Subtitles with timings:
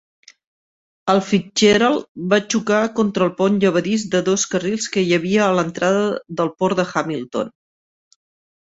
[1.13, 5.53] El Fitzgerald va xocar contra el pont llevadís de dos carrils que hi havia a
[5.61, 6.05] l'entrada
[6.41, 7.59] del port de Hamilton.